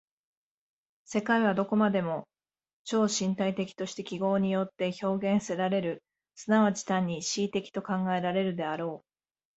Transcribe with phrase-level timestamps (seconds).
[1.05, 2.27] 世界はどこまでも
[2.85, 9.07] 超身体的として記号によって表現せられる、即ち単に思惟的と考えられるであろう。